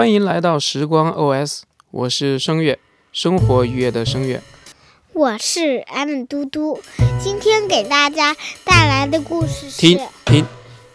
[0.00, 2.78] 欢迎来到时光 OS，我是声乐，
[3.12, 4.40] 生活愉悦的声乐。
[5.12, 6.80] 我是 M 嘟嘟，
[7.22, 8.34] 今天给大家
[8.64, 10.46] 带来的故事是停停，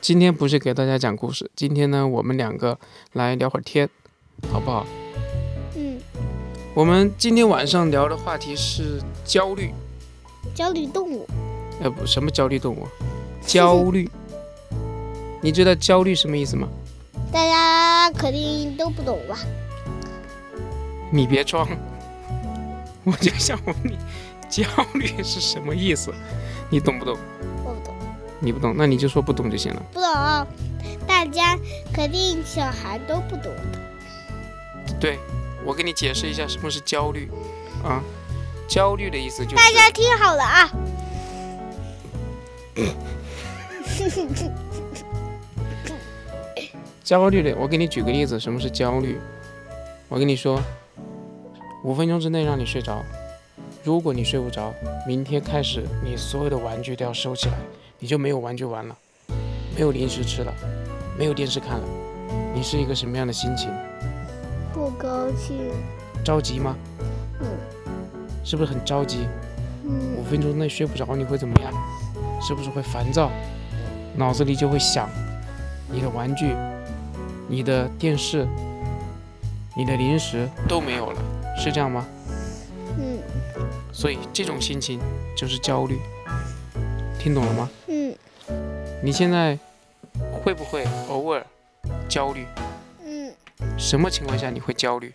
[0.01, 2.79] 今天不是给大家讲故事，今天呢，我们两个
[3.13, 3.87] 来聊会儿天，
[4.51, 4.87] 好不好？
[5.75, 5.99] 嗯，
[6.73, 9.69] 我们今天晚上聊的话题是焦虑，
[10.55, 11.27] 焦虑动物。
[11.79, 12.87] 呃不，什么焦虑动物？
[13.45, 14.09] 焦虑。
[15.43, 16.67] 你知道焦虑什么意思吗？
[17.35, 19.37] 大家肯定都不懂吧？
[21.11, 21.67] 你别装，
[23.03, 23.97] 我就想问你，
[24.49, 24.63] 焦
[24.93, 26.13] 虑是什么意思？
[26.69, 27.17] 你懂不懂？
[27.65, 27.93] 我不懂，
[28.39, 29.83] 你不懂，那你就说不懂就行了。
[29.91, 30.09] 不懂，
[31.05, 31.59] 大家
[31.93, 33.79] 肯定小孩都不懂的。
[34.97, 35.19] 对，
[35.65, 37.29] 我给你解释一下什么是焦虑
[37.83, 38.01] 啊？
[38.65, 40.71] 焦虑的意思就是大家听好了啊！
[47.05, 47.55] 焦虑的。
[47.57, 49.19] 我给你举个例子，什么是焦虑？
[50.09, 50.59] 我跟你说，
[51.83, 53.03] 五分钟之内让你睡着。
[53.83, 54.73] 如果你睡不着，
[55.07, 57.53] 明天开始你所有的玩具都要收起来，
[57.99, 58.97] 你就没有玩具玩了，
[59.75, 60.51] 没有零食吃了，
[61.15, 61.87] 没有电视看了。
[62.55, 63.69] 你是一个什么样的心情？
[64.73, 65.71] 不高兴。
[66.23, 66.75] 着急吗？
[67.41, 67.47] 嗯
[68.43, 69.27] 是不是很着急？
[69.85, 71.71] 五嗯分钟内睡不着，你会怎么样？
[72.41, 73.29] 是不是会烦躁？
[74.15, 75.07] 脑子里就会想
[75.91, 76.55] 你的玩具、
[77.47, 78.47] 你的电视、
[79.75, 81.21] 你的零食都没有了，
[81.57, 82.05] 是这样吗？
[82.97, 83.19] 嗯
[83.91, 84.99] 所以这种心情
[85.37, 85.99] 就是焦虑，
[87.19, 87.69] 听懂了吗？
[87.87, 88.15] 嗯
[89.01, 89.57] 你现在
[90.31, 91.45] 会不会偶尔
[92.09, 92.45] 焦虑？
[93.05, 93.33] 嗯，
[93.77, 95.13] 什么情况下你会焦虑？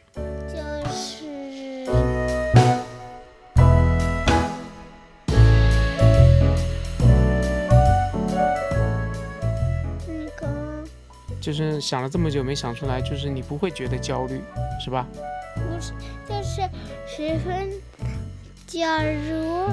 [11.41, 14.41] 就是想了这么久没想出来，就是你不会觉得焦虑，
[14.85, 15.07] 是吧？
[15.55, 15.93] 不是，
[16.29, 16.63] 就是
[17.07, 17.71] 十分。
[18.67, 19.67] 假如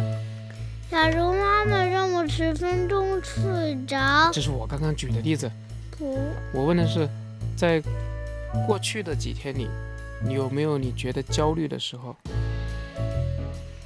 [0.90, 5.52] 假如妈妈让我十分钟睡着，这是我刚刚举的例子。
[5.92, 6.18] 不，
[6.54, 7.08] 我问的是，
[7.56, 7.82] 在
[8.66, 9.68] 过去的几天里，
[10.24, 12.16] 你有没有你觉得焦虑的时候？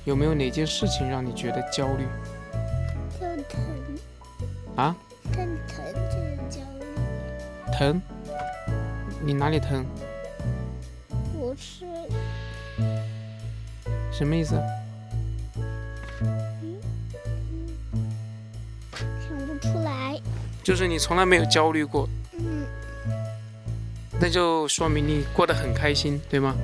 [0.04, 2.08] 有没有哪件事情让你觉得焦虑
[3.20, 3.62] 就疼
[4.76, 4.96] 啊？
[5.32, 5.86] 疼疼
[7.82, 8.00] 疼？
[9.26, 9.84] 你哪里疼？
[11.34, 11.84] 不是
[14.12, 14.54] 什么意思？
[19.02, 20.22] 想不出来。
[20.62, 22.68] 就是你从来没有焦虑过，嗯
[24.20, 26.56] 那就说明你过得很开心，对吗？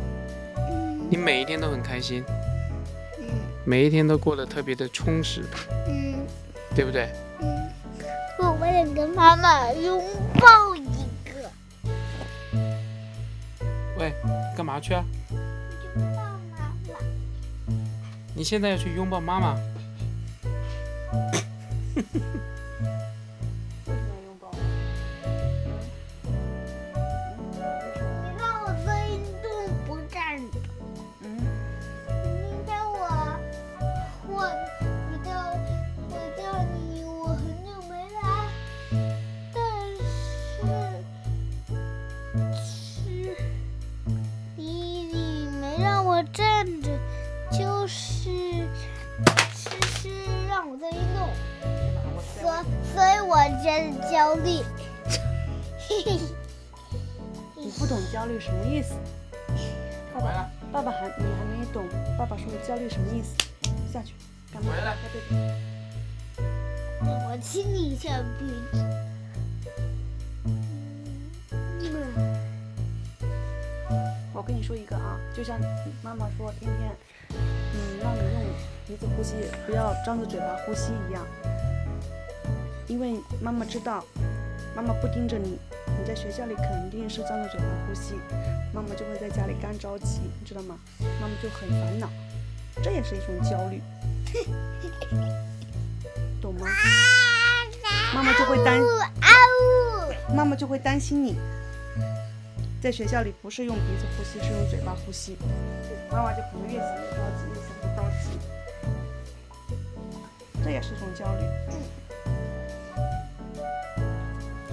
[0.70, 2.24] 嗯你每一天都很开心，
[3.18, 3.26] 嗯
[3.66, 5.44] 每一天都过得特别的充实，
[5.88, 6.14] 嗯
[6.76, 7.10] 对不对？
[7.40, 7.72] 嗯，
[8.38, 10.00] 我为了跟妈妈拥
[10.36, 10.76] 抱
[13.98, 14.14] 喂，
[14.56, 15.04] 干嘛去啊？
[15.34, 15.40] 拥
[16.06, 16.98] 抱妈妈。
[18.36, 19.56] 你现在要去拥抱妈妈？
[46.34, 46.90] 站着，
[47.52, 48.30] 就是
[49.54, 49.70] 是
[50.02, 50.10] 是
[50.48, 51.30] 让我在运动，
[52.14, 52.44] 我所
[52.94, 54.64] 所以我觉得焦虑。
[55.90, 56.20] 嘿嘿，
[57.56, 58.94] 你不懂焦虑什么意思？
[60.14, 63.36] 爸爸，爸爸还你还没懂，爸爸说的焦虑什么意思？
[63.92, 64.14] 下去，
[64.52, 64.74] 干嘛？
[67.00, 68.10] 我亲你一下
[68.40, 68.97] 鼻子。
[74.38, 75.60] 我跟你说一个啊，就像
[76.04, 76.96] 妈妈说天天，
[77.32, 78.44] 嗯，让你用
[78.86, 79.34] 鼻子呼吸，
[79.66, 81.26] 不要张着嘴巴呼吸一样。
[82.86, 84.06] 因为妈妈知道，
[84.76, 85.58] 妈妈不盯着你，
[85.88, 88.14] 你在学校里肯定是张着嘴巴呼吸，
[88.72, 90.78] 妈妈就会在家里干着急，你知道吗？
[91.20, 92.08] 妈妈就很烦恼，
[92.84, 93.82] 这也是一种焦虑，
[96.40, 96.68] 懂吗？
[98.14, 98.80] 妈妈就会担！
[100.36, 101.36] 妈妈就会担心你。
[102.80, 105.36] 在学校里不是用鼻子呼吸，是用嘴巴呼吸，
[106.12, 108.30] 妈妈就可能越想越着急，越想越着急，
[110.64, 111.42] 这也是一种焦虑。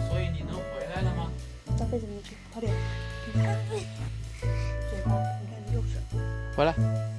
[0.08, 1.30] 所以你能回来了吗？
[1.78, 2.72] 到被子里面去，快点！
[3.26, 5.10] 你看，嘴巴，
[5.40, 5.98] 你看你右手，
[6.56, 7.13] 回来。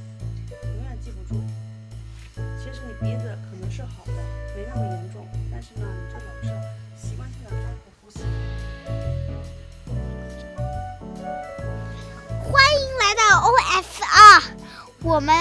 [15.05, 15.35] 我们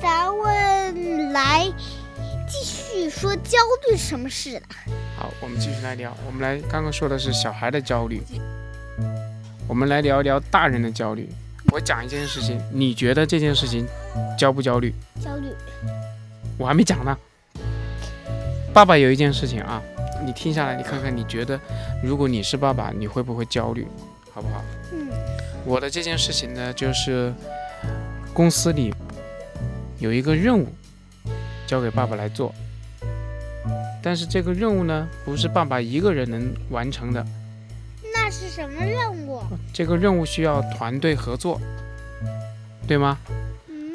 [0.00, 1.66] 咱们来
[2.46, 3.58] 继续说焦
[3.90, 4.62] 虑什么事的。
[5.16, 6.16] 好，我们继续来聊。
[6.24, 8.22] 我们来刚刚说的是小孩的焦虑，
[9.66, 11.28] 我们来聊一聊大人的焦虑。
[11.72, 13.84] 我讲一件事情，你觉得这件事情
[14.38, 14.94] 焦不焦虑？
[15.20, 15.48] 焦虑，
[16.56, 17.18] 我还没讲呢。
[18.72, 19.82] 爸爸有一件事情啊，
[20.24, 21.58] 你听下来，你看看，你觉得
[22.04, 23.84] 如果你是爸爸，你会不会焦虑？
[24.32, 24.62] 好不好？
[24.92, 25.08] 嗯，
[25.64, 27.32] 我的这件事情呢，就是
[28.36, 28.92] 公司里
[29.98, 30.68] 有一个任务
[31.66, 32.54] 交给爸爸来做，
[34.02, 37.24] 但是这个任务呢，不是爸爸一个人能完成的，
[38.12, 39.40] 那是什么任务？
[39.72, 41.58] 这个任务需要团队合作，
[42.86, 43.16] 对吗？
[43.68, 43.94] 嗯，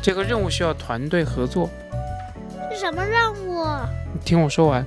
[0.00, 1.68] 这个任务需要团队合作，
[2.72, 3.62] 是什么任务？
[4.14, 4.86] 你听我说完。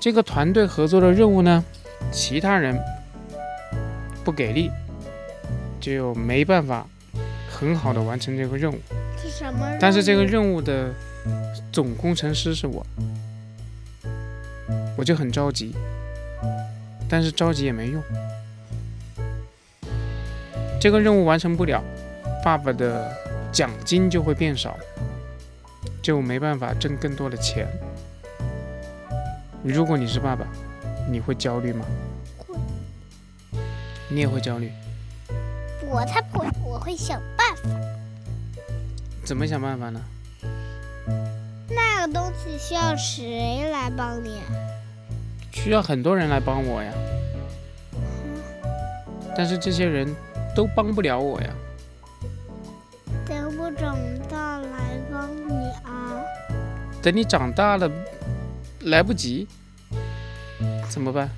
[0.00, 1.64] 这个团队合作的任务呢，
[2.10, 2.76] 其他人
[4.24, 4.72] 不给力，
[5.80, 6.84] 就没办法
[7.56, 8.78] 很好的完成这个任务。
[9.16, 9.66] 是什么？
[9.80, 10.92] 但是这个任务的
[11.72, 12.84] 总工程师是我，
[14.94, 15.74] 我就很着急，
[17.08, 18.02] 但是着急也没用。
[20.78, 21.82] 这个任务完成不了，
[22.44, 23.10] 爸爸的
[23.50, 24.76] 奖金就会变少，
[26.02, 27.66] 就没办法挣更多的钱。
[29.64, 30.46] 如果你是爸爸，
[31.10, 31.86] 你会焦虑吗？
[32.36, 32.54] 会。
[34.10, 34.70] 你也会焦虑？
[35.88, 37.20] 我才不会，我会想。
[39.26, 40.00] 怎么想办法呢？
[41.68, 44.38] 那个东西需要谁来帮你？
[45.50, 46.92] 需要很多人来帮我呀，
[49.36, 50.14] 但是这些人
[50.54, 51.50] 都帮不了我呀。
[53.26, 56.22] 等我长大来帮你啊！
[57.02, 57.90] 等你长大了，
[58.82, 59.48] 来不及，
[60.88, 61.28] 怎么办？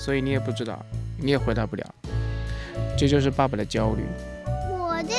[0.00, 0.82] 所以你也不知道，
[1.18, 1.84] 你也回答不了，
[2.96, 4.02] 这就是爸爸的焦虑。
[4.70, 5.14] 我对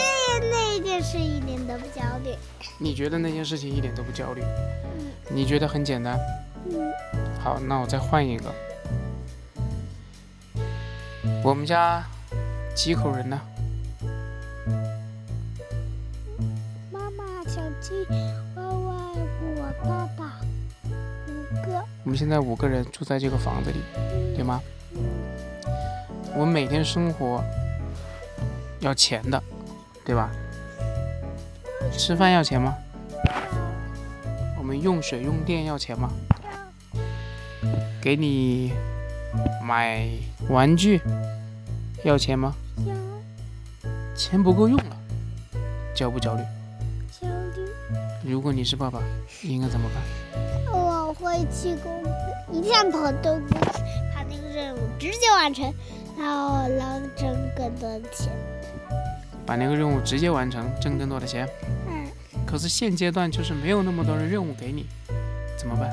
[0.49, 2.35] 那件事一点都不焦虑。
[2.79, 4.41] 你觉得那件事情一点都不焦虑？
[4.41, 6.17] 嗯你觉得很简单？
[6.65, 6.91] 嗯，
[7.39, 8.51] 好，那我再换一个。
[11.43, 12.03] 我们家
[12.75, 13.39] 几口人呢？
[16.91, 17.91] 妈妈、小鸡、
[22.03, 23.77] 我们现在五个人住在这个房子里，
[24.35, 24.61] 对吗？
[26.33, 27.43] 我们每天生活
[28.79, 29.41] 要钱的，
[30.03, 30.31] 对吧？
[31.91, 32.75] 吃饭要钱吗？
[34.57, 36.09] 我们用水用电要钱吗？
[38.01, 38.73] 给你
[39.63, 40.07] 买
[40.49, 40.99] 玩具
[42.03, 42.55] 要钱吗？
[44.15, 44.97] 钱不够用了，
[45.93, 46.43] 焦不焦虑？
[47.11, 48.99] 焦虑，如果你是爸爸，
[49.43, 50.80] 应该怎么办？
[51.31, 52.11] 我会去公司，
[52.51, 53.55] 一天跑到公司，
[54.13, 55.73] 把那个任务直接完成，
[56.19, 58.29] 然后能挣更多的钱。
[59.45, 61.47] 把那个任务直接完成，挣更多的钱。
[61.87, 62.05] 嗯，
[62.45, 64.85] 可是现阶段就是没有那么多的任务给你，
[65.57, 65.89] 怎么办？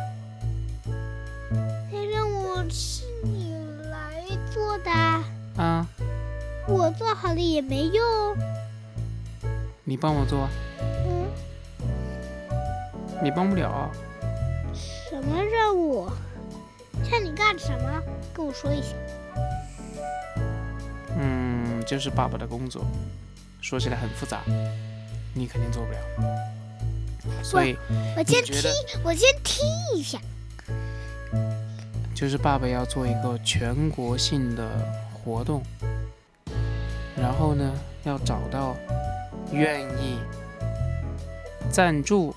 [1.92, 3.54] 那任务是你
[3.92, 4.90] 来做的，
[5.62, 5.86] 啊，
[6.66, 8.36] 我做好了也没用。
[9.84, 10.48] 你帮我做，
[10.80, 11.28] 嗯，
[13.22, 13.88] 你帮不了。
[15.20, 16.08] 什么任务？
[17.10, 18.00] 让你干什么？
[18.32, 18.94] 跟我说一下。
[21.16, 22.84] 嗯，就是爸爸的工作，
[23.60, 24.42] 说起来很复杂，
[25.34, 25.98] 你肯定做不了。
[27.42, 27.76] 所以
[28.16, 28.70] 我先听，
[29.02, 30.20] 我先听一下。
[32.14, 34.68] 就是爸爸要做一个全国性的
[35.12, 35.60] 活动，
[37.16, 38.76] 然后呢，要找到
[39.50, 40.20] 愿意
[41.72, 42.32] 赞助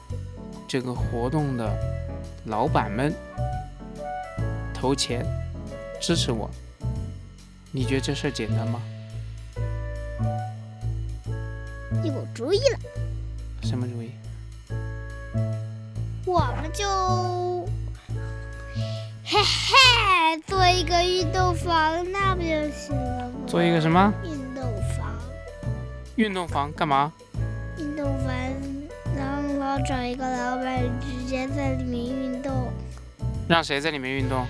[0.67, 1.71] 这个活动的
[2.45, 3.13] 老板们
[4.73, 5.25] 投钱
[5.99, 6.49] 支持我。
[7.71, 8.81] 你觉得这事儿简单吗？
[12.03, 12.79] 有主意了，
[13.63, 14.11] 什么主意？
[16.25, 16.85] 我们就
[19.23, 23.33] 嘿嘿做一个运动房，那不就行了吗？
[23.45, 24.63] 做一个什么运动
[24.97, 25.13] 房？
[26.15, 27.13] 运动房干嘛？
[27.77, 28.33] 运动房，
[29.15, 29.31] 然
[29.77, 32.30] 后找一个老板，直接在里面运动。
[33.51, 34.47] 让谁在里面运动？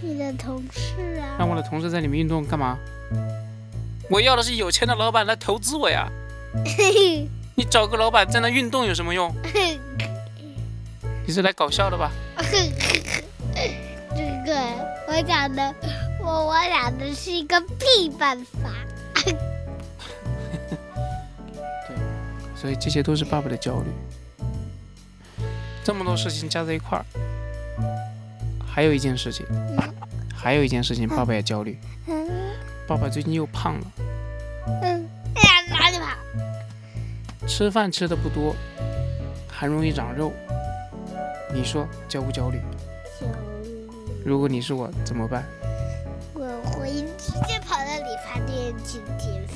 [0.00, 2.78] 你的同事啊，让我的同事在里面运动干嘛？
[4.08, 6.08] 我要的是有钱的老板来投资我呀！
[6.64, 9.30] 嘿 你找个老板在那运动有什么用？
[11.26, 12.10] 你是来搞笑的吧？
[13.54, 13.68] 这
[14.46, 14.58] 个
[15.06, 15.74] 我讲的，
[16.18, 18.70] 我我讲的是一个屁办法。
[22.56, 23.92] 所以这些都是爸爸的焦虑。
[25.84, 27.04] 这么多事情加在一块儿，
[28.74, 29.44] 还有一件事情，
[30.34, 31.78] 还有一件事情，爸爸也焦虑。
[32.08, 32.26] 嗯
[32.88, 33.86] 爸爸最近又胖了，
[34.82, 37.46] 嗯，哎呀，哪里跑？
[37.46, 38.54] 吃饭吃的不多，
[39.48, 40.32] 还容易长肉。
[41.54, 42.58] 你说焦不焦虑？
[43.20, 43.26] 焦
[43.62, 43.88] 虑
[44.24, 45.44] 如果你是我怎么办？
[46.34, 49.54] 我会直接跑到理发店去减肥。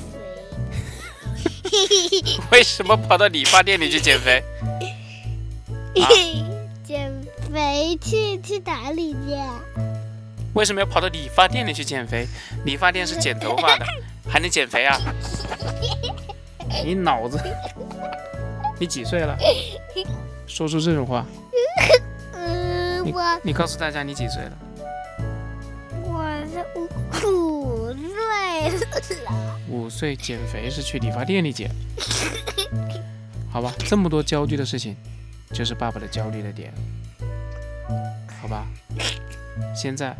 [2.51, 4.43] 为什么跑到理发店里去减肥？
[6.01, 6.46] 啊减
[7.51, 9.59] 肥去去哪里去啊？
[10.53, 12.27] 为什么要跑到理发店里去减肥？
[12.65, 13.85] 理发店是剪头发的，
[14.27, 14.99] 还能减肥啊？
[16.83, 17.39] 你脑子，
[18.79, 19.37] 你几岁了？
[20.45, 21.25] 说出这种话，
[22.33, 24.51] 我你告诉大家你几岁了？
[26.03, 26.87] 我是五
[27.27, 28.69] 五岁
[29.23, 29.59] 了。
[29.69, 31.69] 五岁减肥是去理发店里减，
[33.51, 33.73] 好吧？
[33.85, 34.95] 这么多焦虑的事情，
[35.53, 36.73] 就是爸爸的焦虑的点，
[38.47, 38.65] 好吧？
[39.75, 40.15] 现在，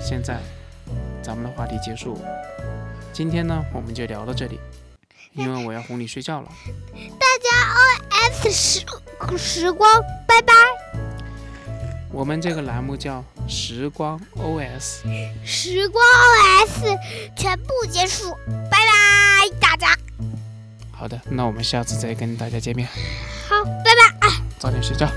[0.00, 0.40] 现在，
[1.22, 2.18] 咱们的话题结束。
[3.12, 4.58] 今天呢，我们就聊到这里，
[5.34, 6.48] 因为我要哄你睡觉了。
[7.20, 8.84] 大家 OS 时
[9.38, 9.88] 时光，
[10.26, 10.52] 拜拜。
[12.10, 15.02] 我们这个栏目叫“时光 OS”。
[15.46, 16.98] 时光 OS
[17.36, 18.36] 全部结束，
[18.68, 19.96] 拜拜，大家
[20.90, 22.88] 好的，那我们下次再跟大家见面，
[23.48, 24.32] 好，拜拜。
[24.58, 25.08] 早点睡觉。